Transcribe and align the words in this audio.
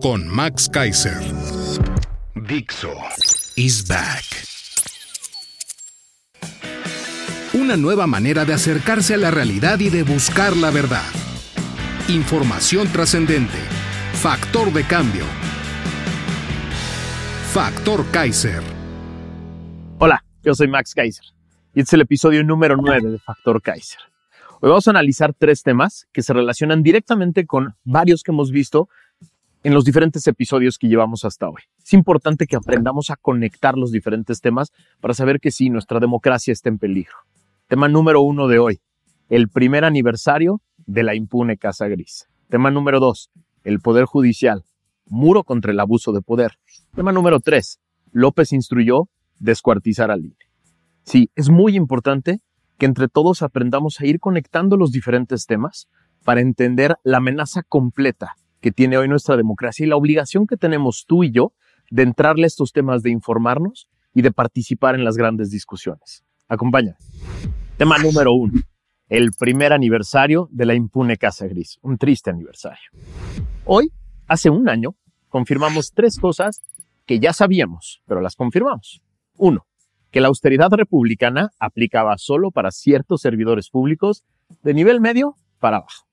con 0.00 0.28
Max 0.28 0.68
Kaiser. 0.68 1.18
Dixo 2.34 2.94
is 3.56 3.86
back. 3.86 4.24
Una 7.54 7.76
nueva 7.76 8.06
manera 8.06 8.44
de 8.44 8.52
acercarse 8.52 9.14
a 9.14 9.16
la 9.16 9.30
realidad 9.30 9.80
y 9.80 9.90
de 9.90 10.04
buscar 10.04 10.56
la 10.56 10.70
verdad. 10.70 11.08
Información 12.08 12.88
trascendente. 12.88 13.58
Factor 14.14 14.72
de 14.72 14.84
cambio. 14.84 15.24
Factor 17.52 18.04
Kaiser. 18.12 18.62
Hola, 19.98 20.22
yo 20.42 20.54
soy 20.54 20.68
Max 20.68 20.94
Kaiser 20.94 21.24
y 21.74 21.80
este 21.80 21.90
es 21.90 21.92
el 21.94 22.00
episodio 22.02 22.44
número 22.44 22.76
9 22.76 23.10
de 23.10 23.18
Factor 23.18 23.60
Kaiser. 23.60 23.98
Hoy 24.60 24.70
vamos 24.70 24.86
a 24.88 24.90
analizar 24.90 25.34
tres 25.34 25.62
temas 25.62 26.08
que 26.12 26.22
se 26.22 26.32
relacionan 26.32 26.82
directamente 26.82 27.46
con 27.46 27.76
varios 27.84 28.22
que 28.22 28.32
hemos 28.32 28.50
visto 28.50 28.88
en 29.64 29.74
los 29.74 29.84
diferentes 29.84 30.26
episodios 30.26 30.78
que 30.78 30.88
llevamos 30.88 31.24
hasta 31.24 31.48
hoy. 31.48 31.62
Es 31.82 31.92
importante 31.92 32.46
que 32.46 32.56
aprendamos 32.56 33.10
a 33.10 33.16
conectar 33.16 33.76
los 33.76 33.90
diferentes 33.90 34.40
temas 34.40 34.72
para 35.00 35.14
saber 35.14 35.40
que 35.40 35.50
sí, 35.50 35.68
nuestra 35.68 36.00
democracia 36.00 36.52
está 36.52 36.68
en 36.68 36.78
peligro. 36.78 37.14
Tema 37.66 37.88
número 37.88 38.20
uno 38.20 38.46
de 38.46 38.58
hoy, 38.58 38.80
el 39.28 39.48
primer 39.48 39.84
aniversario 39.84 40.60
de 40.86 41.02
la 41.02 41.14
impune 41.14 41.58
Casa 41.58 41.88
Gris. 41.88 42.28
Tema 42.48 42.70
número 42.70 43.00
dos, 43.00 43.30
el 43.64 43.80
Poder 43.80 44.04
Judicial, 44.04 44.64
muro 45.06 45.44
contra 45.44 45.72
el 45.72 45.80
abuso 45.80 46.12
de 46.12 46.22
poder. 46.22 46.58
Tema 46.94 47.12
número 47.12 47.40
tres, 47.40 47.80
López 48.12 48.52
instruyó 48.52 49.08
descuartizar 49.38 50.10
al 50.10 50.24
INE. 50.24 50.36
Sí, 51.04 51.30
es 51.34 51.50
muy 51.50 51.76
importante 51.76 52.40
que 52.78 52.86
entre 52.86 53.08
todos 53.08 53.42
aprendamos 53.42 54.00
a 54.00 54.06
ir 54.06 54.20
conectando 54.20 54.76
los 54.76 54.92
diferentes 54.92 55.46
temas 55.46 55.88
para 56.24 56.40
entender 56.40 56.96
la 57.02 57.18
amenaza 57.18 57.62
completa 57.62 58.36
que 58.60 58.72
tiene 58.72 58.98
hoy 58.98 59.08
nuestra 59.08 59.36
democracia 59.36 59.84
y 59.84 59.88
la 59.88 59.96
obligación 59.96 60.46
que 60.46 60.56
tenemos 60.56 61.04
tú 61.06 61.24
y 61.24 61.30
yo 61.30 61.52
de 61.90 62.02
entrarle 62.02 62.44
a 62.44 62.46
estos 62.46 62.72
temas, 62.72 63.02
de 63.02 63.10
informarnos 63.10 63.88
y 64.14 64.22
de 64.22 64.32
participar 64.32 64.94
en 64.94 65.04
las 65.04 65.16
grandes 65.16 65.50
discusiones. 65.50 66.24
Acompaña. 66.48 66.96
Tema 67.76 67.98
número 67.98 68.32
uno. 68.32 68.60
El 69.08 69.32
primer 69.32 69.72
aniversario 69.72 70.48
de 70.50 70.66
la 70.66 70.74
impune 70.74 71.16
Casa 71.16 71.46
Gris. 71.46 71.78
Un 71.82 71.96
triste 71.96 72.30
aniversario. 72.30 72.90
Hoy, 73.64 73.92
hace 74.26 74.50
un 74.50 74.68
año, 74.68 74.96
confirmamos 75.28 75.92
tres 75.92 76.18
cosas 76.18 76.62
que 77.06 77.20
ya 77.20 77.32
sabíamos, 77.32 78.02
pero 78.06 78.20
las 78.20 78.34
confirmamos. 78.34 79.00
Uno, 79.36 79.66
que 80.10 80.20
la 80.20 80.28
austeridad 80.28 80.70
republicana 80.70 81.50
aplicaba 81.58 82.18
solo 82.18 82.50
para 82.50 82.70
ciertos 82.70 83.20
servidores 83.20 83.70
públicos 83.70 84.24
de 84.62 84.74
nivel 84.74 85.00
medio 85.00 85.36
para 85.58 85.78
abajo. 85.78 86.06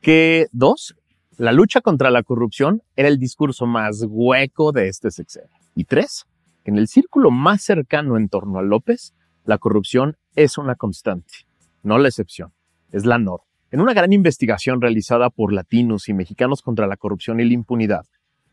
Que 0.00 0.48
dos, 0.52 0.94
la 1.36 1.52
lucha 1.52 1.80
contra 1.80 2.10
la 2.10 2.22
corrupción 2.22 2.82
era 2.96 3.08
el 3.08 3.18
discurso 3.18 3.66
más 3.66 4.04
hueco 4.08 4.72
de 4.72 4.88
este 4.88 5.10
sexenio. 5.10 5.50
Y 5.74 5.84
tres, 5.84 6.26
en 6.64 6.78
el 6.78 6.86
círculo 6.86 7.30
más 7.30 7.62
cercano 7.62 8.16
en 8.16 8.28
torno 8.28 8.58
a 8.58 8.62
López, 8.62 9.14
la 9.44 9.58
corrupción 9.58 10.16
es 10.36 10.58
una 10.58 10.76
constante, 10.76 11.34
no 11.82 11.98
la 11.98 12.08
excepción, 12.08 12.52
es 12.92 13.04
la 13.04 13.18
norma. 13.18 13.44
En 13.70 13.80
una 13.80 13.94
gran 13.94 14.12
investigación 14.12 14.80
realizada 14.80 15.30
por 15.30 15.52
latinos 15.52 16.08
y 16.08 16.14
mexicanos 16.14 16.62
contra 16.62 16.86
la 16.86 16.96
corrupción 16.96 17.40
y 17.40 17.44
la 17.44 17.54
impunidad, 17.54 18.06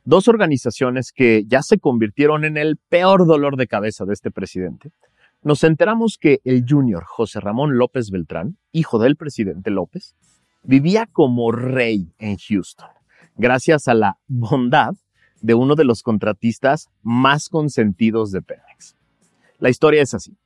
dos 0.04 0.28
organizaciones 0.28 1.12
que 1.12 1.44
ya 1.46 1.62
se 1.62 1.78
convirtieron 1.78 2.44
en 2.44 2.58
el 2.58 2.78
peor 2.78 3.28
dolor 3.28 3.56
de 3.58 3.68
cabeza 3.68 4.06
de 4.06 4.14
este 4.14 4.32
presidente, 4.32 4.92
nos 5.44 5.64
enteramos 5.64 6.18
que 6.20 6.40
el 6.44 6.66
junior 6.68 7.04
José 7.06 7.40
Ramón 7.40 7.78
López 7.78 8.10
Beltrán, 8.10 8.58
hijo 8.72 9.00
del 9.00 9.16
presidente 9.16 9.70
López, 9.70 10.16
vivía 10.64 11.08
como 11.08 11.52
rey 11.52 12.14
en 12.20 12.38
Houston, 12.38 12.90
gracias 13.36 13.88
a 13.88 13.94
la 13.94 14.18
bondad 14.28 14.94
de 15.42 15.54
uno 15.56 15.76
de 15.76 15.86
los 15.86 16.04
contratistas 16.04 16.90
más 17.02 17.50
consentidos 17.50 18.32
de 18.32 18.42
Pemex. 18.42 18.96
La 19.58 19.70
historia 19.70 20.02
es 20.02 20.14
así. 20.14 20.38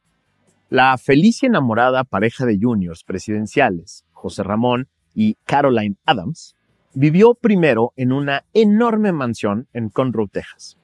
La 0.70 0.98
feliz 0.98 1.44
y 1.44 1.48
enamorada 1.48 2.04
pareja 2.04 2.46
de 2.46 2.58
juniors 2.60 3.04
presidenciales, 3.04 4.06
José 4.14 4.44
Ramón 4.44 4.88
y 5.14 5.36
Caroline 5.46 5.98
Adams, 6.06 6.56
vivió 6.94 7.34
primero 7.34 7.92
en 7.98 8.14
una 8.14 8.46
enorme 8.54 9.12
mansión 9.12 9.68
en 9.74 9.90
Conroe, 9.90 10.28
Texas, 10.32 10.78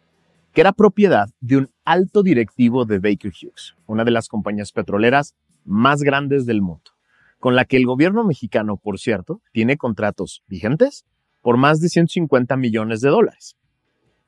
que 0.53 0.62
era 0.62 0.74
propiedad 0.74 1.30
de 1.40 1.58
un 1.58 1.69
alto 1.86 2.22
directivo 2.22 2.86
de 2.86 3.00
Baker 3.00 3.31
Hughes, 3.31 3.75
una 3.88 4.03
de 4.03 4.12
las 4.12 4.28
compañías 4.28 4.74
petroleras 4.74 5.36
más 5.63 6.03
grandes 6.03 6.46
del 6.46 6.62
mundo 6.62 6.92
con 7.41 7.56
la 7.56 7.66
que 7.66 7.75
el 7.75 7.88
gobierno 7.88 8.24
mexicano, 8.24 8.78
por 8.78 9.00
cierto, 9.00 9.41
tiene 9.52 9.75
contratos 9.75 10.44
vigentes 10.47 11.06
por 11.41 11.57
más 11.57 11.79
de 11.79 11.90
150 11.90 12.56
millones 12.56 13.02
de 13.02 13.09
dólares. 13.09 13.57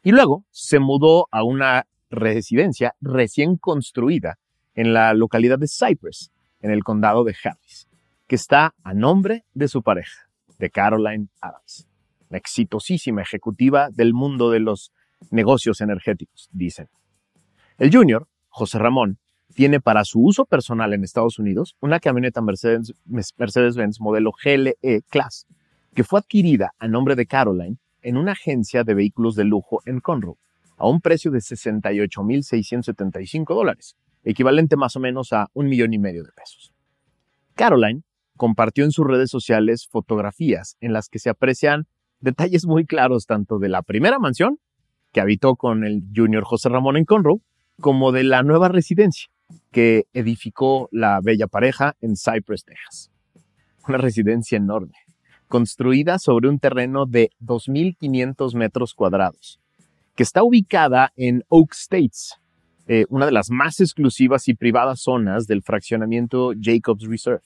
Y 0.02 0.12
luego 0.12 0.46
se 0.50 0.80
mudó 0.80 1.28
a 1.32 1.44
una 1.44 1.86
residencia 2.10 2.96
recién 3.02 3.56
construida 3.56 4.40
en 4.74 4.94
la 4.94 5.14
localidad 5.14 5.60
de 5.60 5.68
Cypress, 5.68 6.32
en 6.60 6.72
el 6.72 6.84
condado 6.84 7.24
de 7.24 7.36
Harris, 7.44 7.88
que 8.28 8.36
está 8.36 8.74
a 8.84 8.96
nombre 8.96 9.46
de 9.54 9.68
su 9.68 9.84
pareja, 9.84 10.28
de 10.58 10.72
Caroline 10.72 11.28
Adams, 11.40 11.88
la 12.30 12.40
exitosísima 12.40 13.22
ejecutiva 13.22 13.90
del 13.92 14.16
mundo 14.16 14.50
de 14.50 14.60
los 14.60 14.92
negocios 15.30 15.82
energéticos, 15.82 16.50
dicen. 16.52 16.90
El 17.78 17.94
junior, 17.94 18.28
José 18.50 18.80
Ramón, 18.80 19.20
tiene 19.54 19.80
para 19.80 20.04
su 20.04 20.22
uso 20.22 20.46
personal 20.46 20.94
en 20.94 21.04
Estados 21.04 21.38
Unidos 21.40 21.76
una 21.80 22.00
camioneta 22.00 22.42
Mercedes-Benz 22.42 24.00
modelo 24.00 24.32
GLE 24.32 24.76
Class, 25.10 25.48
que 25.94 26.04
fue 26.04 26.20
adquirida 26.20 26.74
a 26.80 26.88
nombre 26.88 27.16
de 27.16 27.26
Caroline 27.26 27.78
en 28.02 28.18
una 28.18 28.34
agencia 28.34 28.84
de 28.84 28.94
vehículos 28.94 29.36
de 29.36 29.46
lujo 29.46 29.82
en 29.86 30.00
Conroe, 30.00 30.36
a 30.78 30.88
un 30.88 31.02
precio 31.02 31.32
de 31.32 31.40
68.675 31.40 33.56
dólares, 33.56 33.96
equivalente 34.24 34.76
más 34.76 34.96
o 34.96 35.00
menos 35.00 35.34
a 35.34 35.50
un 35.54 35.68
millón 35.68 35.94
y 35.94 36.00
medio 36.00 36.24
de 36.24 36.32
pesos. 36.32 36.74
Caroline 37.56 38.02
compartió 38.36 38.84
en 38.84 38.90
sus 38.92 39.06
redes 39.06 39.30
sociales 39.30 39.88
fotografías 39.88 40.78
en 40.82 40.94
las 40.94 41.10
que 41.10 41.20
se 41.20 41.30
aprecian 41.30 41.86
detalles 42.20 42.66
muy 42.66 42.86
claros 42.86 43.28
tanto 43.28 43.60
de 43.60 43.70
la 43.70 43.84
primera 43.84 44.18
mansión 44.18 44.58
que 45.12 45.22
habitó 45.22 45.56
con 45.56 45.86
el 45.86 46.02
junior 46.14 46.44
José 46.44 46.70
Ramón 46.70 46.98
en 46.98 47.06
Conroe, 47.06 47.40
como 47.80 48.12
de 48.12 48.24
la 48.24 48.44
nueva 48.44 48.68
residencia, 48.68 49.30
que 49.72 50.06
edificó 50.14 50.90
la 50.92 51.20
bella 51.22 51.48
pareja 51.48 51.96
en 52.02 52.16
Cypress, 52.16 52.64
Texas. 52.64 53.12
Una 53.88 53.98
residencia 53.98 54.58
enorme, 54.58 54.94
construida 55.48 56.20
sobre 56.20 56.50
un 56.50 56.60
terreno 56.60 57.06
de 57.06 57.32
2.500 57.42 58.56
metros 58.56 58.94
cuadrados, 58.94 59.60
que 60.16 60.24
está 60.24 60.44
ubicada 60.44 61.12
en 61.16 61.44
Oak 61.50 61.74
States, 61.74 62.36
eh, 62.88 63.06
una 63.10 63.26
de 63.26 63.32
las 63.32 63.50
más 63.50 63.80
exclusivas 63.80 64.48
y 64.48 64.54
privadas 64.54 65.02
zonas 65.02 65.48
del 65.48 65.64
fraccionamiento 65.64 66.52
Jacobs 66.60 67.08
Reserve, 67.08 67.42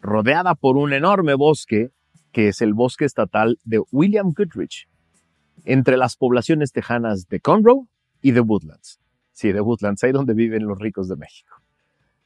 rodeada 0.00 0.54
por 0.54 0.76
un 0.76 0.92
enorme 0.92 1.34
bosque 1.34 1.90
que 2.32 2.48
es 2.48 2.60
el 2.60 2.74
bosque 2.74 3.04
estatal 3.04 3.58
de 3.64 3.82
William 3.90 4.32
Goodrich, 4.32 4.88
entre 5.64 5.96
las 5.96 6.16
poblaciones 6.16 6.72
tejanas 6.72 7.28
de 7.28 7.40
Conroe 7.40 7.86
y 8.22 8.32
de 8.32 8.40
Woodlands. 8.40 9.00
Sí, 9.40 9.52
de 9.52 9.62
Woodlands, 9.62 10.04
ahí 10.04 10.12
donde 10.12 10.34
viven 10.34 10.66
los 10.66 10.78
ricos 10.78 11.08
de 11.08 11.16
México. 11.16 11.62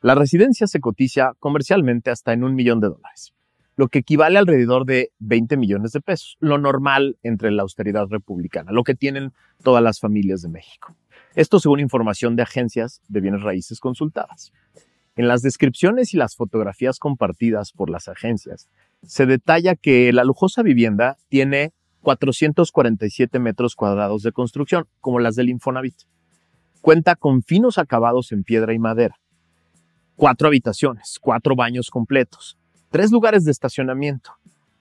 La 0.01 0.17
residencia 0.17 0.67
se 0.67 0.81
cotiza 0.81 1.35
comercialmente 1.39 2.11
hasta 2.11 2.33
en 2.33 2.43
un 2.43 2.57
millón 2.57 2.81
de 2.81 2.89
dólares, 2.89 3.33
lo 3.77 3.87
que 3.87 4.01
equivale 4.01 4.37
alrededor 4.37 4.85
de 4.85 5.13
20 5.21 5.57
millones 5.57 5.93
de 5.93 6.01
pesos, 6.01 6.37
lo 6.41 6.59
normal 6.59 7.17
entre 7.23 7.53
la 7.53 7.63
austeridad 7.63 8.09
republicana, 8.11 8.73
lo 8.73 8.83
que 8.83 8.97
tienen 8.97 9.33
todas 9.63 9.81
las 9.81 10.01
familias 10.01 10.43
de 10.43 10.49
México. 10.49 10.97
Esto 11.37 11.61
según 11.61 11.79
información 11.79 12.35
de 12.35 12.43
agencias 12.43 13.01
de 13.07 13.21
bienes 13.21 13.43
raíces 13.43 13.79
consultadas. 13.79 14.53
En 15.15 15.29
las 15.29 15.41
descripciones 15.41 16.15
y 16.15 16.17
las 16.17 16.35
fotografías 16.35 16.99
compartidas 16.99 17.71
por 17.71 17.91
las 17.91 18.09
agencias, 18.09 18.69
se 19.05 19.25
detalla 19.27 19.77
que 19.77 20.13
la 20.13 20.25
lujosa 20.25 20.65
vivienda 20.65 21.17
tiene 21.29 21.75
447 22.01 23.39
metros 23.39 23.77
cuadrados 23.77 24.25
de 24.25 24.33
construcción, 24.33 24.89
como 25.01 25.21
las 25.21 25.37
del 25.37 25.51
Infonavit. 25.51 25.95
Cuenta 26.85 27.17
con 27.17 27.43
finos 27.43 27.79
acabados 27.79 28.31
en 28.31 28.45
piedra 28.45 28.75
y 28.75 28.79
madera, 28.79 29.19
Cuatro 30.17 30.49
habitaciones, 30.49 31.19
cuatro 31.19 31.57
baños 31.57 31.89
completos, 31.89 32.59
tres 32.91 33.11
lugares 33.11 33.47
de 33.47 33.53
estacionamiento, 33.53 34.33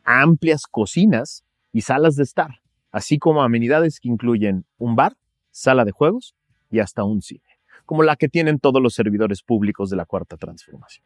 amplias 0.03 0.67
cocinas 0.69 1.45
y 1.71 1.79
salas 1.79 2.17
de 2.17 2.23
estar, 2.23 2.59
así 2.91 3.19
como 3.19 3.41
amenidades 3.41 4.01
que 4.01 4.09
incluyen 4.09 4.65
un 4.77 4.97
bar, 4.97 5.15
sala 5.50 5.85
de 5.85 5.94
juegos 5.94 6.35
y 6.69 6.79
hasta 6.79 7.05
un 7.05 7.21
cine, 7.21 7.47
como 7.85 8.03
la 8.03 8.17
que 8.17 8.27
tienen 8.27 8.59
todos 8.59 8.81
los 8.81 8.94
servidores 8.95 9.41
públicos 9.41 9.89
de 9.89 9.95
la 9.95 10.05
Cuarta 10.05 10.35
Transformación. 10.35 11.05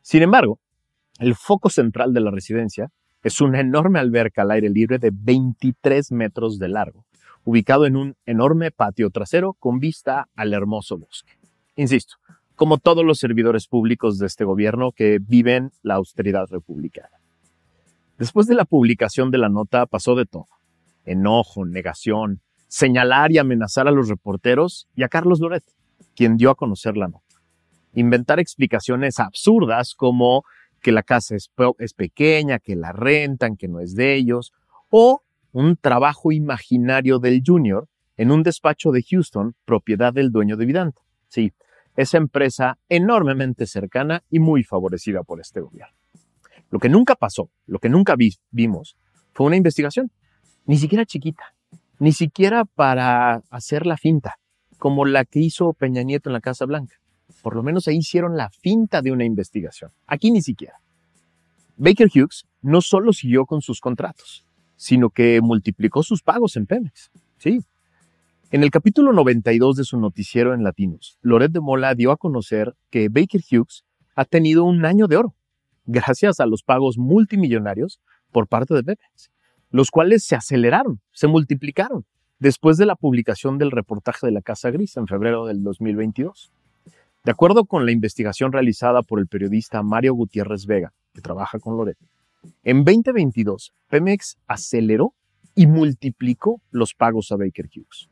Sin 0.00 0.22
embargo, 0.22 0.58
el 1.18 1.34
foco 1.34 1.68
central 1.68 2.14
de 2.14 2.20
la 2.22 2.30
residencia 2.30 2.90
es 3.22 3.42
una 3.42 3.60
enorme 3.60 3.98
alberca 3.98 4.40
al 4.40 4.52
aire 4.52 4.70
libre 4.70 4.98
de 4.98 5.10
23 5.12 6.12
metros 6.12 6.58
de 6.58 6.68
largo, 6.68 7.04
ubicado 7.44 7.86
en 7.86 7.96
un 7.96 8.16
enorme 8.26 8.70
patio 8.70 9.10
trasero 9.10 9.54
con 9.54 9.78
vista 9.78 10.28
al 10.34 10.52
hermoso 10.52 10.98
bosque. 10.98 11.32
Insisto, 11.76 12.16
como 12.54 12.78
todos 12.78 13.04
los 13.04 13.18
servidores 13.18 13.66
públicos 13.66 14.18
de 14.18 14.26
este 14.26 14.44
gobierno 14.44 14.92
que 14.92 15.18
viven 15.20 15.72
la 15.82 15.94
austeridad 15.94 16.46
republicana. 16.50 17.20
Después 18.18 18.46
de 18.46 18.54
la 18.54 18.64
publicación 18.64 19.30
de 19.30 19.38
la 19.38 19.48
nota 19.48 19.86
pasó 19.86 20.14
de 20.14 20.24
todo. 20.24 20.46
Enojo, 21.04 21.66
negación, 21.66 22.40
señalar 22.68 23.32
y 23.32 23.38
amenazar 23.38 23.88
a 23.88 23.90
los 23.90 24.08
reporteros 24.08 24.88
y 24.94 25.02
a 25.02 25.08
Carlos 25.08 25.40
Loret, 25.40 25.64
quien 26.14 26.36
dio 26.36 26.50
a 26.50 26.54
conocer 26.54 26.96
la 26.96 27.08
nota. 27.08 27.24
Inventar 27.94 28.38
explicaciones 28.38 29.18
absurdas 29.18 29.94
como 29.94 30.44
que 30.80 30.92
la 30.92 31.02
casa 31.02 31.34
es, 31.34 31.50
es 31.78 31.94
pequeña, 31.94 32.58
que 32.60 32.76
la 32.76 32.92
rentan, 32.92 33.56
que 33.56 33.68
no 33.68 33.80
es 33.80 33.94
de 33.94 34.14
ellos, 34.14 34.52
o 34.90 35.23
un 35.54 35.76
trabajo 35.76 36.32
imaginario 36.32 37.20
del 37.20 37.40
junior 37.46 37.88
en 38.16 38.32
un 38.32 38.42
despacho 38.42 38.90
de 38.90 39.04
Houston, 39.08 39.54
propiedad 39.64 40.12
del 40.12 40.32
dueño 40.32 40.56
de 40.56 40.66
Vidanta. 40.66 41.00
Sí, 41.28 41.52
esa 41.96 42.18
empresa 42.18 42.76
enormemente 42.88 43.66
cercana 43.66 44.24
y 44.28 44.40
muy 44.40 44.64
favorecida 44.64 45.22
por 45.22 45.40
este 45.40 45.60
gobierno. 45.60 45.94
Lo 46.70 46.80
que 46.80 46.88
nunca 46.88 47.14
pasó, 47.14 47.50
lo 47.66 47.78
que 47.78 47.88
nunca 47.88 48.16
vimos, 48.50 48.96
fue 49.32 49.46
una 49.46 49.56
investigación, 49.56 50.10
ni 50.66 50.76
siquiera 50.76 51.06
chiquita, 51.06 51.54
ni 52.00 52.10
siquiera 52.10 52.64
para 52.64 53.36
hacer 53.48 53.86
la 53.86 53.96
finta, 53.96 54.38
como 54.78 55.04
la 55.04 55.24
que 55.24 55.38
hizo 55.38 55.72
Peña 55.72 56.02
Nieto 56.02 56.30
en 56.30 56.34
la 56.34 56.40
Casa 56.40 56.66
Blanca. 56.66 56.96
Por 57.42 57.54
lo 57.54 57.62
menos 57.62 57.86
ahí 57.86 57.98
hicieron 57.98 58.36
la 58.36 58.50
finta 58.50 59.02
de 59.02 59.12
una 59.12 59.24
investigación. 59.24 59.92
Aquí 60.08 60.32
ni 60.32 60.42
siquiera. 60.42 60.80
Baker 61.76 62.08
Hughes 62.12 62.44
no 62.60 62.80
solo 62.80 63.12
siguió 63.12 63.46
con 63.46 63.62
sus 63.62 63.80
contratos, 63.80 64.43
sino 64.76 65.10
que 65.10 65.40
multiplicó 65.40 66.02
sus 66.02 66.22
pagos 66.22 66.56
en 66.56 66.66
Pemex. 66.66 67.10
Sí. 67.38 67.60
En 68.50 68.62
el 68.62 68.70
capítulo 68.70 69.12
92 69.12 69.76
de 69.76 69.84
su 69.84 69.98
noticiero 69.98 70.54
en 70.54 70.62
Latinos, 70.62 71.18
Loret 71.22 71.50
de 71.50 71.60
Mola 71.60 71.94
dio 71.94 72.12
a 72.12 72.16
conocer 72.16 72.74
que 72.90 73.08
Baker 73.08 73.40
Hughes 73.50 73.84
ha 74.14 74.24
tenido 74.24 74.64
un 74.64 74.84
año 74.84 75.08
de 75.08 75.16
oro, 75.16 75.34
gracias 75.86 76.40
a 76.40 76.46
los 76.46 76.62
pagos 76.62 76.96
multimillonarios 76.96 78.00
por 78.30 78.46
parte 78.46 78.74
de 78.74 78.84
Pemex, 78.84 79.30
los 79.70 79.90
cuales 79.90 80.24
se 80.24 80.36
aceleraron, 80.36 81.00
se 81.12 81.26
multiplicaron 81.26 82.04
después 82.38 82.76
de 82.76 82.86
la 82.86 82.94
publicación 82.94 83.58
del 83.58 83.70
reportaje 83.70 84.26
de 84.26 84.32
la 84.32 84.42
Casa 84.42 84.70
Gris 84.70 84.96
en 84.96 85.06
febrero 85.06 85.46
del 85.46 85.62
2022. 85.62 86.52
De 87.24 87.30
acuerdo 87.30 87.64
con 87.64 87.86
la 87.86 87.92
investigación 87.92 88.52
realizada 88.52 89.02
por 89.02 89.18
el 89.18 89.26
periodista 89.26 89.82
Mario 89.82 90.14
Gutiérrez 90.14 90.66
Vega, 90.66 90.92
que 91.14 91.22
trabaja 91.22 91.58
con 91.58 91.76
Loreto, 91.76 92.04
en 92.62 92.84
2022 92.84 93.72
Pemex 93.88 94.36
aceleró 94.46 95.14
y 95.54 95.66
multiplicó 95.66 96.60
los 96.70 96.94
pagos 96.94 97.30
a 97.30 97.36
Baker 97.36 97.66
Hughes. 97.66 98.08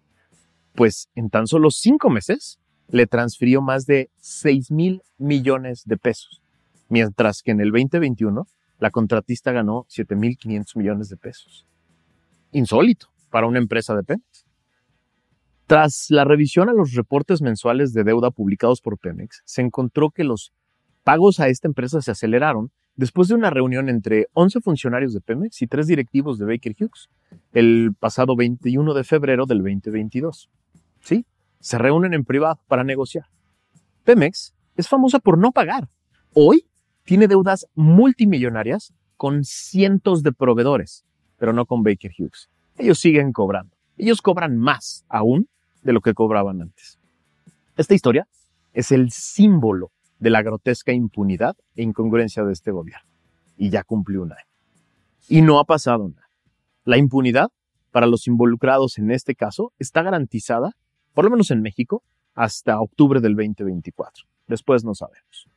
Pues 0.75 1.08
en 1.14 1.29
tan 1.29 1.46
solo 1.46 1.70
cinco 1.70 2.08
meses 2.08 2.58
le 2.88 3.06
transfirió 3.06 3.62
más 3.62 3.87
de 3.87 4.11
6 4.19 4.70
mil 4.70 5.02
millones 5.19 5.82
de 5.84 5.96
pesos, 5.96 6.43
mientras 6.88 7.43
que 7.43 7.50
en 7.50 7.61
el 7.61 7.70
2021 7.70 8.46
la 8.79 8.90
contratista 8.90 9.52
ganó 9.52 9.84
7.500 9.84 10.76
millones 10.76 11.08
de 11.08 11.17
pesos. 11.17 11.67
Insólito 12.52 13.08
para 13.31 13.46
una 13.46 13.58
empresa 13.58 13.94
de 13.96 14.02
Pemex. 14.02 14.44
Tras 15.67 16.06
la 16.11 16.25
revisión 16.25 16.69
a 16.69 16.73
los 16.73 16.93
reportes 16.93 17.40
mensuales 17.40 17.93
de 17.93 18.05
deuda 18.05 18.31
publicados 18.31 18.81
por 18.81 18.99
Pemex, 18.99 19.43
se 19.44 19.62
encontró 19.62 20.11
que 20.11 20.25
los 20.25 20.52
pagos 21.02 21.40
a 21.40 21.49
esta 21.49 21.67
empresa 21.67 22.02
se 22.02 22.11
aceleraron 22.11 22.70
después 22.97 23.29
de 23.29 23.35
una 23.35 23.50
reunión 23.50 23.89
entre 23.89 24.27
11 24.33 24.61
funcionarios 24.61 25.12
de 25.12 25.21
Pemex 25.21 25.62
y 25.62 25.67
tres 25.67 25.87
directivos 25.87 26.39
de 26.39 26.47
Baker 26.47 26.75
Hughes 26.79 27.09
el 27.53 27.94
pasado 27.99 28.37
21 28.37 28.94
de 28.94 29.05
febrero 29.05 29.47
del 29.47 29.59
2022. 29.59 30.50
Sí, 31.00 31.25
se 31.61 31.79
reúnen 31.79 32.15
en 32.15 32.25
privado 32.25 32.61
para 32.69 32.85
negociar. 32.85 33.27
Pemex 34.05 34.55
es 34.77 34.89
famosa 34.89 35.19
por 35.19 35.39
no 35.39 35.53
pagar. 35.53 35.89
Hoy 36.35 36.67
tiene 37.05 37.29
deudas 37.29 37.67
multimillonarias 37.75 38.93
con 39.17 39.45
cientos 39.45 40.23
de 40.23 40.33
proveedores, 40.33 41.05
pero 41.38 41.53
no 41.53 41.67
con 41.67 41.83
Baker 41.83 42.12
Hughes. 42.17 42.49
Ellos 42.79 42.99
siguen 42.99 43.33
cobrando. 43.33 43.77
Ellos 43.97 44.23
cobran 44.23 44.56
más 44.56 45.05
aún 45.09 45.49
de 45.83 45.93
lo 45.93 46.00
que 46.00 46.15
cobraban 46.15 46.62
antes. 46.62 46.99
Esta 47.77 47.95
historia 47.95 48.27
es 48.73 48.93
el 48.93 49.11
símbolo 49.11 49.91
de 50.23 50.31
la 50.31 50.41
grotesca 50.41 50.93
impunidad 50.93 51.57
e 51.75 51.83
incongruencia 51.83 52.45
de 52.45 52.53
este 52.53 52.71
gobierno. 52.71 53.09
Y 53.57 53.71
ya 53.71 53.83
cumplió 53.83 54.23
un 54.23 54.31
año. 54.31 54.47
Y 55.29 55.43
no 55.43 55.59
ha 55.59 55.65
pasado 55.65 56.09
nada. 56.09 56.29
La 56.85 56.97
impunidad 56.97 57.51
para 57.91 58.07
los 58.07 58.29
involucrados 58.29 58.99
en 58.99 59.11
este 59.11 59.35
caso 59.35 59.73
está 59.81 60.01
garantizada, 60.03 60.77
por 61.13 61.25
lo 61.25 61.31
menos 61.33 61.51
en 61.51 61.61
México, 61.61 62.05
hasta 62.37 62.81
octubre 62.81 63.21
del 63.21 63.35
2024. 63.35 64.25
Después 64.47 64.85
no 64.85 64.95
sabemos. 64.95 65.49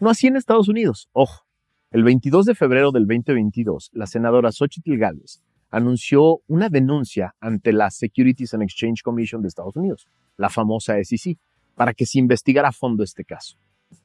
No 0.00 0.10
así 0.10 0.26
en 0.26 0.34
Estados 0.34 0.68
Unidos. 0.68 1.08
Ojo, 1.12 1.44
el 1.92 2.02
22 2.02 2.46
de 2.46 2.56
febrero 2.56 2.90
del 2.90 3.06
2022, 3.06 3.90
la 3.92 4.08
senadora 4.08 4.50
Xochitl 4.50 4.96
Gálvez 4.96 5.40
anunció 5.70 6.40
una 6.48 6.68
denuncia 6.68 7.36
ante 7.38 7.72
la 7.72 7.90
Securities 7.92 8.54
and 8.54 8.64
Exchange 8.64 9.02
Commission 9.04 9.40
de 9.40 9.48
Estados 9.48 9.76
Unidos, 9.76 10.08
la 10.36 10.50
famosa 10.50 10.96
SEC, 11.00 11.38
para 11.76 11.94
que 11.94 12.06
se 12.06 12.18
investigara 12.18 12.70
a 12.70 12.72
fondo 12.72 13.04
este 13.04 13.24
caso. 13.24 13.56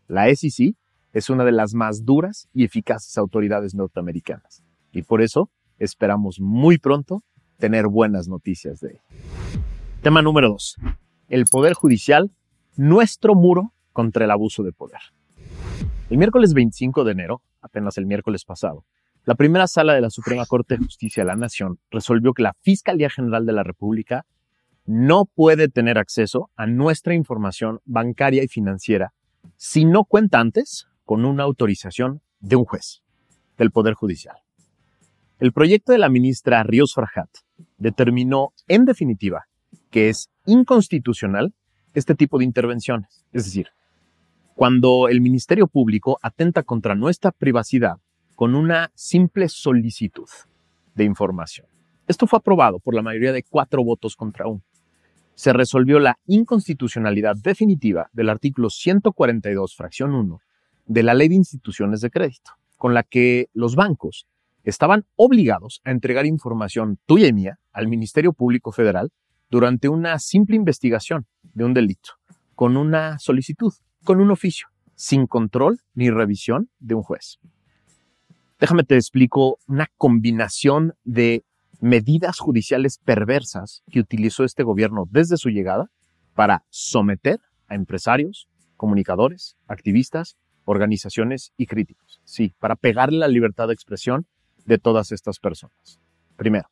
La 0.08 0.34
SEC 0.34 0.76
es 1.14 1.30
una 1.30 1.44
de 1.46 1.52
las 1.52 1.74
más 1.74 2.06
duras 2.06 2.50
y 2.54 2.64
eficaces 2.64 3.18
autoridades 3.18 3.74
norteamericanas 3.74 4.64
y 4.92 5.02
por 5.02 5.22
eso 5.22 5.50
esperamos 5.78 6.40
muy 6.40 6.78
pronto 6.78 7.24
tener 7.58 7.88
buenas 7.88 8.28
noticias 8.28 8.80
de 8.80 8.92
ella. 8.92 9.04
Tema 10.02 10.22
número 10.22 10.50
2. 10.50 10.76
El 11.30 11.46
Poder 11.46 11.74
Judicial, 11.74 12.32
nuestro 12.76 13.34
muro 13.34 13.74
contra 13.94 14.26
el 14.26 14.32
abuso 14.32 14.62
de 14.64 14.72
poder. 14.72 15.00
El 16.10 16.18
miércoles 16.18 16.54
25 16.54 17.04
de 17.04 17.12
enero, 17.14 17.42
apenas 17.62 17.98
el 17.98 18.06
miércoles 18.06 18.46
pasado, 18.46 18.86
la 19.24 19.34
primera 19.34 19.66
sala 19.66 19.94
de 19.96 20.02
la 20.02 20.12
Suprema 20.12 20.46
Corte 20.46 20.78
de 20.78 20.84
Justicia 20.84 21.24
de 21.24 21.28
la 21.28 21.36
Nación 21.36 21.80
resolvió 21.90 22.34
que 22.34 22.44
la 22.44 22.54
Fiscalía 22.62 23.10
General 23.10 23.46
de 23.46 23.54
la 23.54 23.64
República 23.64 24.26
no 24.86 25.26
puede 25.26 25.68
tener 25.68 25.98
acceso 25.98 26.52
a 26.56 26.68
nuestra 26.68 27.16
información 27.16 27.80
bancaria 27.86 28.44
y 28.44 28.48
financiera 28.48 29.14
si 29.58 29.86
no 29.86 30.04
cuenta 30.04 30.40
antes 30.40 30.88
con 31.04 31.26
una 31.26 31.44
autorización 31.44 32.22
de 32.40 32.56
un 32.56 32.66
juez 32.66 33.02
del 33.58 33.72
Poder 33.72 33.94
Judicial. 33.94 34.38
El 35.40 35.52
proyecto 35.52 35.92
de 35.92 35.98
la 35.98 36.10
ministra 36.10 36.64
Ríos 36.64 36.94
Farjat 36.94 37.30
determinó 37.78 38.54
en 38.68 38.86
definitiva 38.86 39.46
que 39.90 40.10
es 40.10 40.30
inconstitucional 40.46 41.54
este 41.94 42.16
tipo 42.16 42.38
de 42.38 42.46
intervenciones, 42.46 43.26
es 43.32 43.46
decir, 43.46 43.68
cuando 44.56 45.10
el 45.10 45.22
Ministerio 45.22 45.68
Público 45.68 46.18
atenta 46.22 46.64
contra 46.64 46.96
nuestra 46.96 47.32
privacidad 47.32 47.98
con 48.36 48.56
una 48.56 48.92
simple 48.96 49.50
solicitud 49.50 50.30
de 50.94 51.04
información. 51.04 51.68
Esto 52.08 52.28
fue 52.28 52.38
aprobado 52.38 52.80
por 52.80 52.94
la 52.94 53.02
mayoría 53.02 53.32
de 53.34 53.44
cuatro 53.44 53.84
votos 53.84 54.16
contra 54.16 54.48
uno. 54.48 54.62
Se 55.36 55.52
resolvió 55.52 56.00
la 56.00 56.18
inconstitucionalidad 56.26 57.36
definitiva 57.36 58.10
del 58.14 58.30
artículo 58.30 58.70
142, 58.70 59.76
fracción 59.76 60.16
1, 60.16 60.42
de 60.86 61.04
la 61.04 61.14
Ley 61.14 61.28
de 61.28 61.36
Instituciones 61.36 62.02
de 62.02 62.10
Crédito, 62.10 62.52
con 62.78 62.94
la 62.94 63.04
que 63.04 63.50
los 63.54 63.76
bancos 63.76 64.28
estaban 64.64 65.06
obligados 65.16 65.82
a 65.84 65.92
entregar 65.92 66.26
información 66.26 67.00
tuya 67.06 67.28
y 67.28 67.34
mía 67.34 67.60
al 67.74 67.88
Ministerio 67.88 68.34
Público 68.34 68.72
Federal 68.72 69.12
durante 69.50 69.90
una 69.90 70.20
simple 70.20 70.56
investigación 70.56 71.28
de 71.54 71.66
un 71.66 71.74
delito, 71.74 72.14
con 72.56 72.78
una 72.78 73.20
solicitud, 73.20 73.74
con 74.04 74.22
un 74.22 74.32
oficio, 74.32 74.68
sin 74.96 75.28
control 75.28 75.82
ni 75.94 76.10
revisión 76.10 76.70
de 76.80 76.96
un 76.96 77.04
juez. 77.04 77.40
Déjame 78.60 78.84
te 78.84 78.96
explico 78.96 79.60
una 79.68 79.88
combinación 79.98 80.94
de 81.04 81.44
medidas 81.80 82.40
judiciales 82.40 83.00
perversas 83.04 83.84
que 83.92 84.00
utilizó 84.00 84.44
este 84.44 84.64
gobierno 84.64 85.06
desde 85.10 85.38
su 85.38 85.50
llegada 85.50 85.90
para 86.34 86.64
someter 86.70 87.40
a 87.68 87.76
empresarios, 87.76 88.48
comunicadores, 88.76 89.56
activistas, 89.68 90.38
organizaciones 90.66 91.54
y 91.58 91.68
críticos. 91.68 92.22
Sí, 92.26 92.54
para 92.60 92.76
pegarle 92.76 93.20
la 93.20 93.28
libertad 93.28 93.68
de 93.68 93.74
expresión 93.74 94.28
de 94.66 94.78
todas 94.78 95.12
estas 95.12 95.40
personas. 95.40 96.00
Primero, 96.36 96.68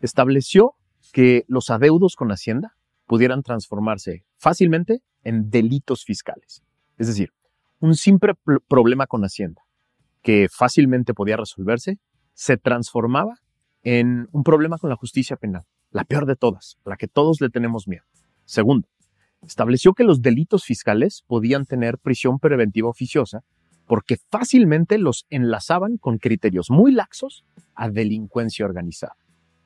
estableció 0.00 0.74
que 1.12 1.44
los 1.46 1.70
adeudos 1.70 2.16
con 2.16 2.30
Hacienda 2.30 2.74
pudieran 3.06 3.42
transformarse 3.42 4.24
fácilmente 4.38 5.02
en 5.22 5.50
delitos 5.50 6.04
fiscales. 6.04 6.62
Es 6.96 7.06
decir, 7.06 7.30
un 7.78 7.94
simple 7.94 8.34
problema 8.68 9.06
con 9.06 9.22
Hacienda, 9.22 9.62
que 10.22 10.48
fácilmente 10.50 11.14
podía 11.14 11.36
resolverse, 11.36 11.98
se 12.34 12.56
transformaba 12.56 13.36
en 13.82 14.28
un 14.32 14.42
problema 14.42 14.78
con 14.78 14.90
la 14.90 14.96
justicia 14.96 15.36
penal, 15.36 15.64
la 15.90 16.04
peor 16.04 16.26
de 16.26 16.36
todas, 16.36 16.78
la 16.84 16.96
que 16.96 17.08
todos 17.08 17.40
le 17.40 17.48
tenemos 17.48 17.88
miedo. 17.88 18.04
Segundo, 18.44 18.88
estableció 19.46 19.94
que 19.94 20.04
los 20.04 20.22
delitos 20.22 20.64
fiscales 20.64 21.22
podían 21.26 21.64
tener 21.64 21.98
prisión 21.98 22.38
preventiva 22.38 22.88
oficiosa 22.88 23.42
porque 23.86 24.18
fácilmente 24.30 24.98
los 24.98 25.26
enlazaban 25.30 25.96
con 25.96 26.18
criterios 26.18 26.70
muy 26.70 26.92
laxos 26.92 27.44
a 27.74 27.90
delincuencia 27.90 28.64
organizada. 28.64 29.16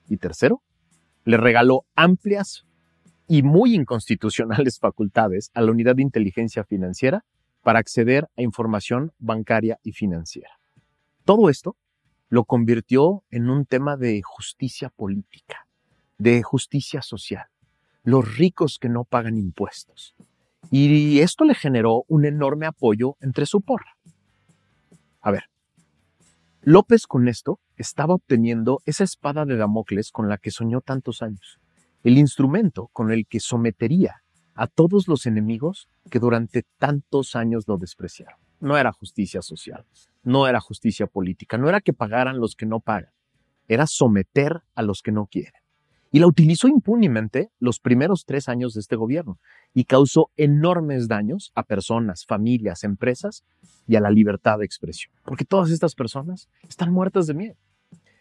Y 0.09 0.17
tercero, 0.17 0.63
le 1.25 1.37
regaló 1.37 1.85
amplias 1.95 2.65
y 3.27 3.43
muy 3.43 3.75
inconstitucionales 3.75 4.79
facultades 4.79 5.51
a 5.55 5.61
la 5.61 5.71
Unidad 5.71 5.97
de 5.97 6.03
Inteligencia 6.03 6.65
Financiera 6.65 7.25
para 7.63 7.79
acceder 7.79 8.29
a 8.37 8.43
información 8.43 9.13
bancaria 9.19 9.79
y 9.83 9.93
financiera. 9.93 10.51
Todo 11.25 11.49
esto 11.49 11.77
lo 12.35 12.45
convirtió 12.47 13.23
en 13.31 13.49
un 13.49 13.65
tema 13.65 13.97
de 13.97 14.21
justicia 14.21 14.89
política, 14.89 15.69
de 16.19 16.43
justicia 16.43 17.01
social, 17.01 17.47
los 18.03 18.37
ricos 18.37 18.81
que 18.81 18.89
no 18.89 19.05
pagan 19.05 19.39
impuestos. 19.39 20.17
Y 20.69 21.21
esto 21.21 21.45
le 21.45 21.55
generó 21.55 22.03
un 22.09 22.25
enorme 22.25 22.67
apoyo 22.67 23.17
entre 23.21 23.47
su 23.47 23.61
porra. 23.61 23.97
A 25.21 25.31
ver, 25.31 25.45
López 26.63 27.07
con 27.07 27.29
esto 27.29 27.61
estaba 27.77 28.15
obteniendo 28.15 28.83
esa 28.85 29.05
espada 29.05 29.45
de 29.45 29.57
Damocles 29.57 30.11
con 30.11 30.29
la 30.29 30.37
que 30.37 30.51
soñó 30.51 30.81
tantos 30.81 31.23
años, 31.23 31.61
el 32.03 32.19
instrumento 32.19 32.89
con 32.93 33.13
el 33.13 33.29
que 33.29 33.39
sometería 33.39 34.25
a 34.57 34.67
todos 34.67 35.07
los 35.07 35.27
enemigos 35.27 35.89
que 36.11 36.19
durante 36.19 36.65
tantos 36.79 37.37
años 37.37 37.69
lo 37.69 37.79
despreciaron. 37.79 38.41
No 38.59 38.77
era 38.77 38.91
justicia 38.91 39.41
social, 39.41 39.85
no 40.25 40.47
era 40.47 40.61
justicia 40.61 41.07
política, 41.07 41.59
no 41.59 41.69
era 41.69 41.81
que 41.81 41.93
pagaran 41.93 42.41
los 42.41 42.57
que 42.57 42.67
no 42.67 42.81
pagan, 42.81 43.13
era 43.69 43.87
someter 43.87 44.63
a 44.75 44.83
los 44.83 45.03
que 45.03 45.13
no 45.13 45.27
quieren. 45.27 45.61
Y 46.11 46.21
la 46.21 46.29
utilizó 46.29 46.69
impunemente 46.69 47.51
los 47.59 47.81
primeros 47.81 48.25
tres 48.25 48.49
años 48.49 48.75
de 48.75 48.81
este 48.81 48.95
gobierno 48.95 49.41
y 49.75 49.85
causó 49.85 50.31
enormes 50.37 51.09
daños 51.09 51.51
a 51.57 51.65
personas, 51.65 52.25
familias, 52.25 52.85
empresas 52.85 53.45
y 53.89 53.97
a 53.97 54.01
la 54.01 54.11
libertad 54.11 54.59
de 54.61 54.65
expresión. 54.65 55.13
Porque 55.25 55.45
todas 55.45 55.71
estas 55.71 55.97
personas 55.97 56.49
están 56.69 56.93
muertas 56.93 57.27
de 57.27 57.35
miedo. 57.35 57.57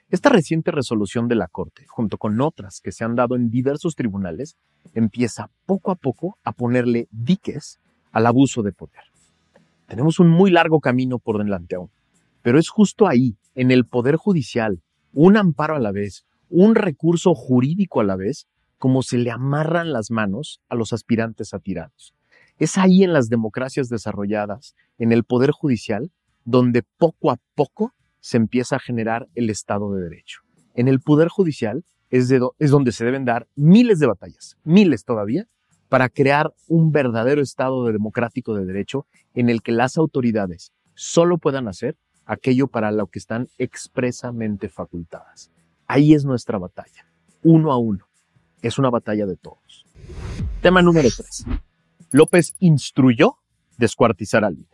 Esta 0.10 0.30
reciente 0.30 0.72
resolución 0.72 1.28
de 1.28 1.36
la 1.36 1.48
Corte, 1.48 1.86
junto 1.88 2.18
con 2.18 2.42
otras 2.42 2.82
que 2.82 2.92
se 2.92 3.04
han 3.04 3.16
dado 3.16 3.36
en 3.36 3.52
diversos 3.52 3.96
tribunales, 3.96 4.58
empieza 4.96 5.52
poco 5.68 5.92
a 5.92 5.96
poco 5.96 6.40
a 6.44 6.52
ponerle 6.52 7.08
diques 7.12 7.80
al 8.12 8.26
abuso 8.26 8.64
de 8.64 8.74
poder. 8.74 9.13
Tenemos 9.88 10.20
un 10.20 10.30
muy 10.30 10.52
largo 10.52 10.80
camino 10.80 11.20
por 11.20 11.38
delante 11.38 11.76
aún, 11.76 11.90
pero 12.42 12.60
es 12.60 12.70
justo 12.70 13.08
ahí, 13.08 13.38
en 13.56 13.72
el 13.72 13.86
Poder 13.86 14.16
Judicial, 14.16 14.82
un 15.14 15.38
amparo 15.38 15.76
a 15.76 15.80
la 15.80 15.92
vez, 15.92 16.26
un 16.50 16.76
recurso 16.76 17.34
jurídico 17.36 18.00
a 18.00 18.04
la 18.04 18.16
vez, 18.16 18.48
como 18.78 19.02
se 19.02 19.18
le 19.18 19.32
amarran 19.32 19.94
las 19.94 20.12
manos 20.12 20.62
a 20.70 20.76
los 20.76 20.94
aspirantes 20.94 21.54
a 21.54 21.60
tiranos. 21.60 22.14
Es 22.60 22.78
ahí 22.78 23.04
en 23.04 23.14
las 23.14 23.30
democracias 23.30 23.90
desarrolladas, 23.90 24.76
en 24.98 25.12
el 25.12 25.24
Poder 25.24 25.52
Judicial, 25.52 26.12
donde 26.46 26.84
poco 26.98 27.32
a 27.32 27.38
poco 27.56 27.94
se 28.20 28.38
empieza 28.38 28.76
a 28.78 28.80
generar 28.80 29.28
el 29.36 29.50
Estado 29.50 29.94
de 29.94 30.04
Derecho. 30.04 30.42
En 30.76 30.88
el 30.88 31.00
Poder 31.00 31.28
Judicial 31.28 31.84
es, 32.10 32.32
es 32.32 32.72
donde 32.72 32.92
se 32.92 33.06
deben 33.06 33.26
dar 33.26 33.48
miles 33.56 34.00
de 34.00 34.08
batallas, 34.08 34.58
miles 34.64 35.04
todavía, 35.06 35.48
para 35.94 36.10
crear 36.10 36.52
un 36.68 36.92
verdadero 36.92 37.40
Estado 37.40 37.86
democrático 37.86 38.56
de 38.56 38.66
derecho 38.66 39.06
en 39.36 39.48
el 39.48 39.62
que 39.62 39.72
las 39.72 39.96
autoridades 39.96 40.74
solo 40.96 41.38
puedan 41.38 41.68
hacer 41.68 41.98
aquello 42.26 42.66
para 42.66 42.92
lo 42.92 43.06
que 43.06 43.20
están 43.20 43.48
expresamente 43.60 44.70
facultadas. 44.70 45.52
Ahí 45.86 46.16
es 46.16 46.26
nuestra 46.26 46.58
batalla, 46.58 47.06
uno 47.44 47.72
a 47.72 47.78
uno. 47.78 48.08
Es 48.64 48.80
una 48.80 48.90
batalla 48.90 49.28
de 49.28 49.36
todos. 49.36 49.86
Tema 50.64 50.82
número 50.82 51.10
3. 51.16 51.46
López 52.10 52.56
instruyó 52.58 53.36
descuartizar 53.78 54.44
al 54.44 54.56
INE. 54.56 54.68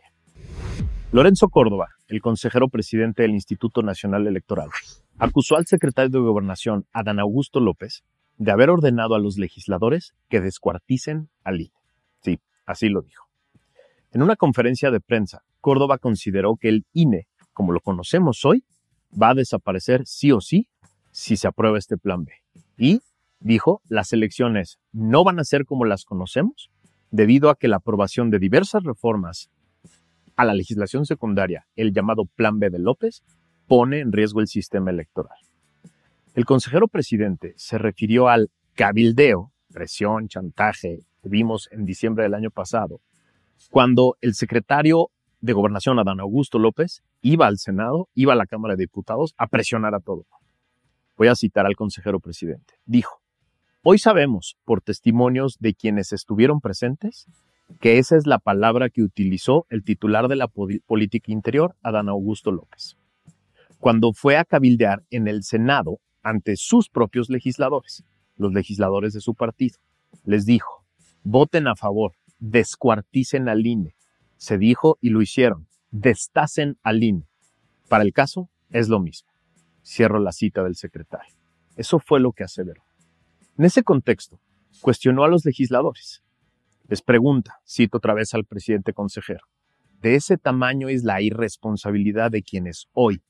Lorenzo 1.12 1.50
Córdoba, 1.50 1.88
el 2.08 2.22
consejero 2.22 2.70
presidente 2.70 3.24
del 3.24 3.32
Instituto 3.32 3.82
Nacional 3.82 4.26
Electoral, 4.26 4.70
acusó 5.18 5.56
al 5.58 5.66
secretario 5.66 6.10
de 6.10 6.18
Gobernación, 6.18 6.86
Adán 6.94 7.20
Augusto 7.20 7.60
López, 7.60 8.04
de 8.40 8.52
haber 8.52 8.70
ordenado 8.70 9.14
a 9.14 9.18
los 9.18 9.36
legisladores 9.36 10.14
que 10.30 10.40
descuarticen 10.40 11.28
al 11.44 11.60
INE. 11.60 11.74
Sí, 12.22 12.40
así 12.64 12.88
lo 12.88 13.02
dijo. 13.02 13.26
En 14.12 14.22
una 14.22 14.34
conferencia 14.34 14.90
de 14.90 14.98
prensa, 14.98 15.42
Córdoba 15.60 15.98
consideró 15.98 16.56
que 16.56 16.70
el 16.70 16.86
INE, 16.94 17.28
como 17.52 17.72
lo 17.72 17.80
conocemos 17.80 18.46
hoy, 18.46 18.64
va 19.10 19.30
a 19.30 19.34
desaparecer 19.34 20.06
sí 20.06 20.32
o 20.32 20.40
sí 20.40 20.68
si 21.10 21.36
se 21.36 21.48
aprueba 21.48 21.76
este 21.76 21.98
plan 21.98 22.24
B. 22.24 22.32
Y, 22.78 23.02
dijo, 23.40 23.82
las 23.90 24.14
elecciones 24.14 24.78
no 24.90 25.22
van 25.22 25.38
a 25.38 25.44
ser 25.44 25.66
como 25.66 25.84
las 25.84 26.06
conocemos 26.06 26.70
debido 27.10 27.50
a 27.50 27.56
que 27.56 27.68
la 27.68 27.76
aprobación 27.76 28.30
de 28.30 28.38
diversas 28.38 28.84
reformas 28.84 29.50
a 30.36 30.46
la 30.46 30.54
legislación 30.54 31.04
secundaria, 31.04 31.66
el 31.76 31.92
llamado 31.92 32.24
Plan 32.24 32.58
B 32.58 32.70
de 32.70 32.78
López, 32.78 33.22
pone 33.66 34.00
en 34.00 34.12
riesgo 34.12 34.40
el 34.40 34.48
sistema 34.48 34.90
electoral. 34.90 35.36
El 36.40 36.46
consejero 36.46 36.88
presidente 36.88 37.52
se 37.58 37.76
refirió 37.76 38.30
al 38.30 38.50
cabildeo, 38.72 39.52
presión, 39.74 40.26
chantaje 40.26 41.00
que 41.22 41.28
vimos 41.28 41.68
en 41.70 41.84
diciembre 41.84 42.24
del 42.24 42.32
año 42.32 42.50
pasado, 42.50 43.02
cuando 43.70 44.16
el 44.22 44.32
secretario 44.32 45.10
de 45.42 45.52
Gobernación, 45.52 45.98
Adán 45.98 46.18
Augusto 46.18 46.58
López, 46.58 47.02
iba 47.20 47.46
al 47.46 47.58
Senado, 47.58 48.08
iba 48.14 48.32
a 48.32 48.36
la 48.36 48.46
Cámara 48.46 48.74
de 48.74 48.84
Diputados 48.84 49.34
a 49.36 49.48
presionar 49.48 49.94
a 49.94 50.00
todo. 50.00 50.24
Voy 51.18 51.28
a 51.28 51.34
citar 51.34 51.66
al 51.66 51.76
consejero 51.76 52.20
presidente. 52.20 52.72
Dijo, 52.86 53.20
hoy 53.82 53.98
sabemos, 53.98 54.56
por 54.64 54.80
testimonios 54.80 55.58
de 55.58 55.74
quienes 55.74 56.10
estuvieron 56.10 56.62
presentes, 56.62 57.26
que 57.80 57.98
esa 57.98 58.16
es 58.16 58.26
la 58.26 58.38
palabra 58.38 58.88
que 58.88 59.02
utilizó 59.02 59.66
el 59.68 59.84
titular 59.84 60.26
de 60.26 60.36
la 60.36 60.48
política 60.48 61.32
interior, 61.32 61.76
Adán 61.82 62.08
Augusto 62.08 62.50
López, 62.50 62.96
cuando 63.78 64.14
fue 64.14 64.38
a 64.38 64.46
cabildear 64.46 65.02
en 65.10 65.28
el 65.28 65.42
Senado 65.42 66.00
ante 66.22 66.56
sus 66.56 66.88
propios 66.88 67.30
legisladores, 67.30 68.04
los 68.36 68.52
legisladores 68.52 69.12
de 69.12 69.20
su 69.20 69.34
partido. 69.34 69.78
Les 70.24 70.46
dijo, 70.46 70.84
voten 71.22 71.66
a 71.66 71.76
favor, 71.76 72.14
descuarticen 72.38 73.48
al 73.48 73.66
INE. 73.66 73.94
Se 74.36 74.58
dijo 74.58 74.98
y 75.00 75.10
lo 75.10 75.22
hicieron, 75.22 75.68
destacen 75.90 76.78
al 76.82 77.02
INE. 77.02 77.28
Para 77.88 78.04
el 78.04 78.12
caso, 78.12 78.50
es 78.70 78.88
lo 78.88 79.00
mismo. 79.00 79.30
Cierro 79.84 80.18
la 80.18 80.32
cita 80.32 80.62
del 80.62 80.76
secretario. 80.76 81.34
Eso 81.76 81.98
fue 81.98 82.20
lo 82.20 82.32
que 82.32 82.44
aseveró. 82.44 82.82
En 83.58 83.64
ese 83.64 83.82
contexto, 83.82 84.40
cuestionó 84.80 85.24
a 85.24 85.28
los 85.28 85.44
legisladores 85.44 86.22
les 86.90 87.02
pregunta, 87.02 87.60
cito 87.64 87.98
otra 87.98 88.14
vez 88.14 88.34
al 88.34 88.44
presidente 88.44 88.92
consejero, 88.92 89.46
de 90.00 90.16
ese 90.16 90.36
tamaño 90.36 90.88
es 90.88 91.04
la 91.04 91.22
irresponsabilidad 91.22 92.32
de 92.32 92.42
quienes 92.42 92.88
hoy, 92.92 93.22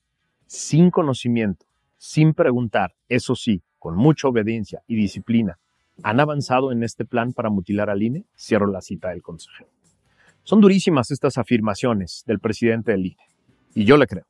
sin 0.47 0.89
conocimiento, 0.89 1.67
sin 2.03 2.33
preguntar, 2.33 2.95
eso 3.09 3.35
sí, 3.35 3.61
con 3.77 3.95
mucha 3.95 4.27
obediencia 4.27 4.81
y 4.87 4.95
disciplina, 4.95 5.59
han 6.01 6.19
avanzado 6.19 6.71
en 6.71 6.81
este 6.81 7.05
plan 7.05 7.31
para 7.31 7.51
mutilar 7.51 7.91
al 7.91 8.01
INE, 8.01 8.25
cierro 8.35 8.65
la 8.65 8.81
cita 8.81 9.09
del 9.09 9.21
consejero. 9.21 9.69
Son 10.41 10.61
durísimas 10.61 11.11
estas 11.11 11.37
afirmaciones 11.37 12.23
del 12.25 12.39
presidente 12.39 12.93
del 12.93 13.05
INE, 13.05 13.23
y 13.75 13.85
yo 13.85 13.97
le 13.97 14.07
creo. 14.07 14.25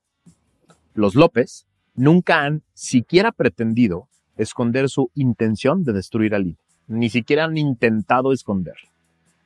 Los 0.93 1.15
López 1.15 1.65
nunca 1.95 2.43
han 2.43 2.61
siquiera 2.73 3.31
pretendido 3.31 4.09
esconder 4.35 4.89
su 4.89 5.09
intención 5.13 5.85
de 5.85 5.93
destruir 5.93 6.35
al 6.35 6.47
INE, 6.47 6.59
ni 6.87 7.09
siquiera 7.09 7.45
han 7.45 7.57
intentado 7.57 8.33
esconderlo. 8.33 8.89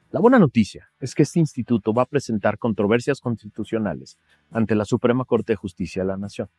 La 0.09 0.19
buena 0.19 0.39
noticia 0.39 0.89
es 0.99 1.13
que 1.13 1.21
este 1.21 1.39
instituto 1.39 1.93
va 1.93 2.01
a 2.01 2.07
presentar 2.07 2.57
controversias 2.57 3.19
constitucionales 3.19 4.17
ante 4.49 4.73
la 4.73 4.85
Suprema 4.85 5.25
Corte 5.25 5.53
de 5.53 5.57
Justicia 5.57 6.01
de 6.01 6.07
la 6.07 6.17
Nación. 6.17 6.49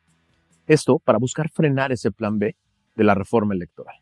Esto 0.67 0.99
para 0.99 1.17
buscar 1.17 1.49
frenar 1.49 1.91
ese 1.91 2.11
plan 2.11 2.37
B 2.37 2.55
de 2.95 3.03
la 3.03 3.15
reforma 3.15 3.55
electoral. 3.55 3.95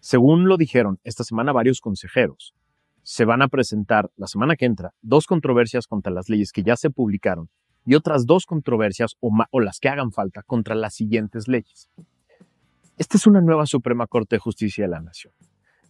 Según 0.00 0.48
lo 0.48 0.58
dijeron 0.58 0.98
esta 1.04 1.24
semana 1.24 1.52
varios 1.52 1.80
consejeros, 1.80 2.54
se 3.02 3.24
van 3.24 3.40
a 3.40 3.48
presentar 3.48 4.10
la 4.16 4.26
semana 4.26 4.56
que 4.56 4.66
entra 4.66 4.92
dos 5.00 5.26
controversias 5.26 5.86
contra 5.86 6.12
las 6.12 6.28
leyes 6.28 6.52
que 6.52 6.62
ya 6.62 6.76
se 6.76 6.90
publicaron 6.90 7.48
y 7.84 7.94
otras 7.94 8.26
dos 8.26 8.44
controversias 8.44 9.16
o, 9.20 9.60
las 9.60 9.78
que 9.78 9.88
hagan 9.88 10.12
falta 10.12 10.42
contra 10.42 10.74
las 10.74 10.94
siguientes 10.94 11.48
leyes. 11.48 11.88
Esta 12.98 13.16
es 13.16 13.26
una 13.26 13.40
nueva 13.40 13.64
Suprema 13.66 14.06
Corte 14.06 14.36
de 14.36 14.40
Justicia 14.40 14.84
de 14.84 14.90
la 14.90 15.00
Nación 15.00 15.32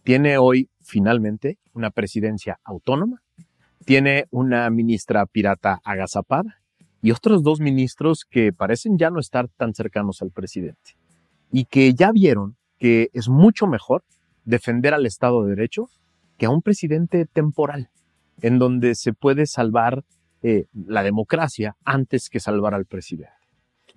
tiene 0.07 0.37
hoy 0.37 0.69
finalmente 0.79 1.59
una 1.73 1.89
presidencia 1.89 2.61
autónoma, 2.63 3.23
tiene 3.83 4.27
una 4.31 4.69
ministra 4.69 5.25
pirata 5.25 5.81
agazapada 5.83 6.61
y 7.01 7.11
otros 7.11 7.43
dos 7.43 7.59
ministros 7.59 8.25
que 8.25 8.51
parecen 8.53 8.97
ya 8.97 9.09
no 9.09 9.19
estar 9.19 9.47
tan 9.49 9.73
cercanos 9.73 10.21
al 10.21 10.31
presidente 10.31 10.97
y 11.51 11.65
que 11.65 11.93
ya 11.93 12.11
vieron 12.11 12.57
que 12.77 13.09
es 13.13 13.29
mucho 13.29 13.67
mejor 13.67 14.03
defender 14.45 14.93
al 14.93 15.05
Estado 15.05 15.43
de 15.43 15.55
Derecho 15.55 15.89
que 16.37 16.45
a 16.45 16.49
un 16.49 16.61
presidente 16.61 17.25
temporal, 17.25 17.89
en 18.41 18.59
donde 18.59 18.95
se 18.95 19.13
puede 19.13 19.45
salvar 19.45 20.03
eh, 20.43 20.65
la 20.73 21.03
democracia 21.03 21.75
antes 21.83 22.29
que 22.29 22.39
salvar 22.39 22.73
al 22.73 22.85
presidente. 22.85 23.33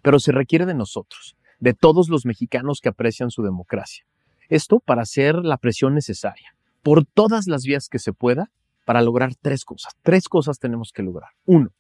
Pero 0.02 0.18
se 0.18 0.32
requiere 0.32 0.64
de 0.64 0.74
nosotros, 0.74 1.36
de 1.58 1.74
todos 1.74 2.08
los 2.08 2.24
mexicanos 2.24 2.80
que 2.80 2.88
aprecian 2.88 3.30
su 3.30 3.42
democracia. 3.42 4.04
Esto 4.48 4.80
para 4.80 5.02
hacer 5.02 5.36
la 5.36 5.58
presión 5.58 5.94
necesaria, 5.94 6.56
por 6.82 7.04
todas 7.04 7.46
las 7.46 7.64
vías 7.64 7.88
que 7.88 7.98
se 7.98 8.12
pueda, 8.12 8.50
para 8.86 9.02
lograr 9.02 9.34
tres 9.34 9.64
cosas. 9.64 9.92
Tres 10.02 10.28
cosas 10.28 10.58
tenemos 10.58 10.90
que 10.92 11.02
lograr. 11.02 11.30
Uno, 11.44 11.70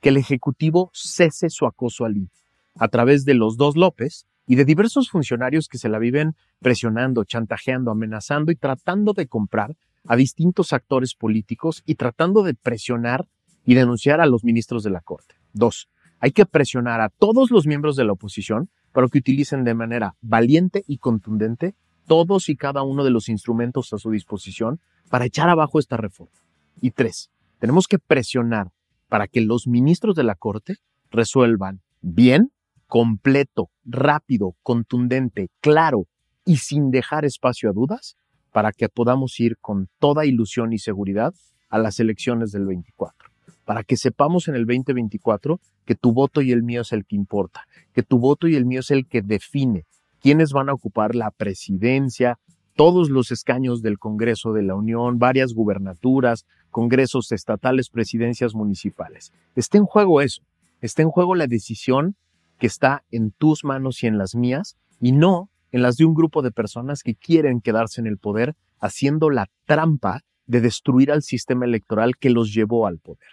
que 0.00 0.10
el 0.10 0.16
Ejecutivo 0.16 0.90
cese 0.94 1.50
su 1.50 1.66
acoso 1.66 2.04
al 2.04 2.16
INE 2.16 2.30
a 2.78 2.88
través 2.88 3.24
de 3.24 3.34
los 3.34 3.56
dos 3.56 3.76
López 3.76 4.26
y 4.46 4.54
de 4.54 4.64
diversos 4.64 5.10
funcionarios 5.10 5.68
que 5.68 5.78
se 5.78 5.88
la 5.88 5.98
viven 5.98 6.34
presionando, 6.60 7.24
chantajeando, 7.24 7.90
amenazando 7.90 8.50
y 8.52 8.56
tratando 8.56 9.12
de 9.12 9.26
comprar 9.26 9.76
a 10.06 10.16
distintos 10.16 10.72
actores 10.72 11.14
políticos 11.14 11.82
y 11.84 11.96
tratando 11.96 12.42
de 12.42 12.54
presionar 12.54 13.28
y 13.64 13.74
denunciar 13.74 14.20
a 14.20 14.26
los 14.26 14.44
ministros 14.44 14.82
de 14.82 14.90
la 14.90 15.00
Corte. 15.00 15.34
Dos, 15.52 15.88
hay 16.20 16.32
que 16.32 16.46
presionar 16.46 17.00
a 17.00 17.10
todos 17.10 17.50
los 17.50 17.66
miembros 17.66 17.96
de 17.96 18.04
la 18.04 18.12
oposición 18.12 18.70
para 18.92 19.06
que 19.08 19.18
utilicen 19.18 19.64
de 19.64 19.74
manera 19.74 20.16
valiente 20.20 20.84
y 20.86 20.98
contundente 20.98 21.74
todos 22.06 22.48
y 22.48 22.56
cada 22.56 22.82
uno 22.82 23.04
de 23.04 23.10
los 23.10 23.28
instrumentos 23.28 23.92
a 23.92 23.98
su 23.98 24.10
disposición 24.10 24.80
para 25.10 25.26
echar 25.26 25.50
abajo 25.50 25.78
esta 25.78 25.98
reforma. 25.98 26.38
Y 26.80 26.92
tres, 26.92 27.30
tenemos 27.58 27.86
que 27.86 27.98
presionar 27.98 28.70
para 29.08 29.26
que 29.26 29.40
los 29.40 29.66
ministros 29.66 30.14
de 30.14 30.24
la 30.24 30.34
Corte 30.34 30.76
resuelvan 31.10 31.80
bien, 32.00 32.52
completo, 32.86 33.70
rápido, 33.84 34.54
contundente, 34.62 35.50
claro 35.60 36.06
y 36.44 36.56
sin 36.56 36.90
dejar 36.90 37.24
espacio 37.24 37.70
a 37.70 37.72
dudas 37.72 38.16
para 38.52 38.72
que 38.72 38.88
podamos 38.88 39.38
ir 39.40 39.58
con 39.60 39.88
toda 39.98 40.24
ilusión 40.24 40.72
y 40.72 40.78
seguridad 40.78 41.34
a 41.68 41.78
las 41.78 42.00
elecciones 42.00 42.50
del 42.52 42.66
24. 42.66 43.28
Para 43.64 43.84
que 43.84 43.96
sepamos 43.96 44.48
en 44.48 44.54
el 44.54 44.64
2024 44.64 45.60
que 45.84 45.94
tu 45.94 46.12
voto 46.12 46.40
y 46.40 46.52
el 46.52 46.62
mío 46.62 46.80
es 46.80 46.92
el 46.92 47.04
que 47.04 47.16
importa, 47.16 47.66
que 47.92 48.02
tu 48.02 48.18
voto 48.18 48.48
y 48.48 48.56
el 48.56 48.64
mío 48.64 48.80
es 48.80 48.90
el 48.90 49.06
que 49.06 49.20
define 49.20 49.84
quiénes 50.20 50.52
van 50.52 50.70
a 50.70 50.72
ocupar 50.72 51.14
la 51.14 51.30
presidencia, 51.30 52.38
todos 52.74 53.10
los 53.10 53.30
escaños 53.30 53.82
del 53.82 53.98
Congreso 53.98 54.52
de 54.52 54.62
la 54.62 54.74
Unión, 54.74 55.18
varias 55.18 55.52
gubernaturas, 55.52 56.46
congresos 56.78 57.32
estatales, 57.32 57.90
presidencias 57.90 58.54
municipales. 58.54 59.32
Está 59.56 59.78
en 59.78 59.84
juego 59.84 60.20
eso, 60.20 60.42
está 60.80 61.02
en 61.02 61.10
juego 61.10 61.34
la 61.34 61.48
decisión 61.48 62.14
que 62.56 62.68
está 62.68 63.02
en 63.10 63.32
tus 63.32 63.64
manos 63.64 64.04
y 64.04 64.06
en 64.06 64.16
las 64.16 64.36
mías, 64.36 64.76
y 65.00 65.10
no 65.10 65.50
en 65.72 65.82
las 65.82 65.96
de 65.96 66.04
un 66.04 66.14
grupo 66.14 66.40
de 66.40 66.52
personas 66.52 67.02
que 67.02 67.16
quieren 67.16 67.60
quedarse 67.60 68.00
en 68.00 68.06
el 68.06 68.16
poder 68.16 68.54
haciendo 68.78 69.28
la 69.28 69.50
trampa 69.64 70.20
de 70.46 70.60
destruir 70.60 71.10
al 71.10 71.24
sistema 71.24 71.64
electoral 71.64 72.16
que 72.16 72.30
los 72.30 72.54
llevó 72.54 72.86
al 72.86 73.00
poder. 73.00 73.26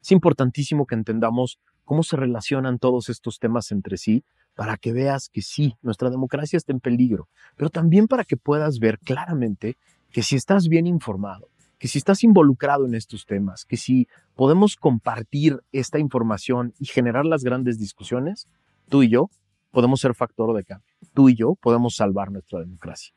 Es 0.00 0.12
importantísimo 0.12 0.86
que 0.86 0.94
entendamos 0.94 1.58
cómo 1.84 2.04
se 2.04 2.14
relacionan 2.14 2.78
todos 2.78 3.08
estos 3.08 3.40
temas 3.40 3.72
entre 3.72 3.96
sí 3.96 4.22
para 4.54 4.76
que 4.76 4.92
veas 4.92 5.30
que 5.30 5.42
sí, 5.42 5.74
nuestra 5.82 6.10
democracia 6.10 6.58
está 6.58 6.70
en 6.70 6.78
peligro, 6.78 7.28
pero 7.56 7.70
también 7.70 8.06
para 8.06 8.22
que 8.22 8.36
puedas 8.36 8.78
ver 8.78 9.00
claramente 9.00 9.78
que 10.12 10.22
si 10.22 10.36
estás 10.36 10.68
bien 10.68 10.86
informado, 10.86 11.48
que 11.78 11.88
si 11.88 11.98
estás 11.98 12.24
involucrado 12.24 12.86
en 12.86 12.94
estos 12.94 13.26
temas, 13.26 13.64
que 13.64 13.76
si 13.76 14.08
podemos 14.34 14.76
compartir 14.76 15.60
esta 15.72 15.98
información 15.98 16.74
y 16.78 16.86
generar 16.86 17.26
las 17.26 17.44
grandes 17.44 17.78
discusiones, 17.78 18.48
tú 18.88 19.02
y 19.02 19.08
yo 19.08 19.30
podemos 19.70 20.00
ser 20.00 20.14
factor 20.14 20.56
de 20.56 20.64
cambio. 20.64 20.94
Tú 21.12 21.28
y 21.28 21.34
yo 21.34 21.54
podemos 21.54 21.96
salvar 21.96 22.30
nuestra 22.30 22.60
democracia. 22.60 23.12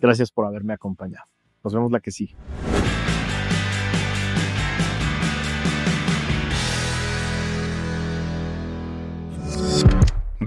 Gracias 0.00 0.30
por 0.30 0.46
haberme 0.46 0.74
acompañado. 0.74 1.24
Nos 1.64 1.72
vemos 1.72 1.90
la 1.92 2.00
que 2.00 2.10
sigue. 2.10 2.36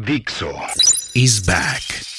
Dixo 0.05 0.51
is 1.15 1.43
back. 1.43 2.14